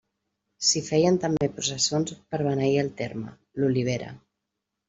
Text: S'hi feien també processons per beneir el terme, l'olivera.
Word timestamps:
S'hi 0.69 0.81
feien 0.85 1.19
també 1.25 1.49
processons 1.59 2.17
per 2.33 2.41
beneir 2.49 2.81
el 2.85 2.93
terme, 3.03 3.35
l'olivera. 3.61 4.11